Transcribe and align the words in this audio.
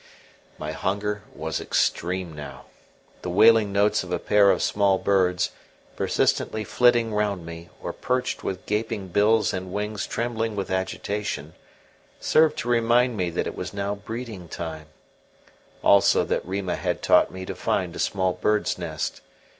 My 0.57 0.71
hunger 0.71 1.21
was 1.31 1.61
extreme 1.61 2.33
now. 2.33 2.65
The 3.21 3.29
wailing 3.29 3.71
notes 3.71 4.03
of 4.03 4.11
a 4.11 4.17
pair 4.17 4.49
of 4.49 4.63
small 4.63 4.97
birds, 4.97 5.51
persistently 5.95 6.63
flitting 6.63 7.13
round 7.13 7.45
me, 7.45 7.69
or 7.83 7.93
perched 7.93 8.43
with 8.43 8.65
gaping 8.65 9.09
bills 9.09 9.53
and 9.53 9.71
wings 9.71 10.07
trembling 10.07 10.55
with 10.55 10.71
agitation, 10.71 11.53
served 12.19 12.57
to 12.57 12.67
remind 12.67 13.15
me 13.15 13.29
that 13.29 13.45
it 13.45 13.55
was 13.55 13.75
now 13.75 13.93
breeding 13.93 14.47
time; 14.47 14.87
also 15.83 16.23
that 16.23 16.43
Rima 16.47 16.77
had 16.77 17.03
taught 17.03 17.29
me 17.29 17.45
to 17.45 17.53
find 17.53 17.95
a 17.95 17.99
small 17.99 18.33
bird's 18.33 18.79
nest. 18.79 19.21